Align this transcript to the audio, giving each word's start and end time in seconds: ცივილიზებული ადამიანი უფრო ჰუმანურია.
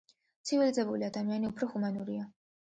ცივილიზებული 0.49 1.05
ადამიანი 1.09 1.49
უფრო 1.51 1.71
ჰუმანურია. 1.75 2.27